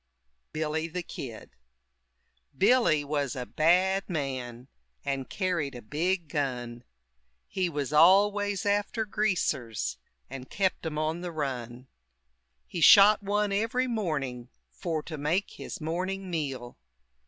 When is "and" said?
5.05-5.29, 10.27-10.49